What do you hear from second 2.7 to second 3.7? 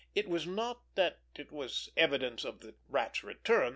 Rat's return.